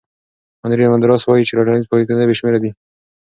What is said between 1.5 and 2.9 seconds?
ټولنیز واقعیتونه بې شمېره دي.